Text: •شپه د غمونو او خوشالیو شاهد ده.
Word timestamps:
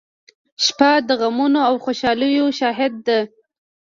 •شپه 0.65 0.91
د 1.07 1.09
غمونو 1.21 1.59
او 1.69 1.75
خوشالیو 1.83 2.47
شاهد 2.59 2.93
ده. 3.07 3.19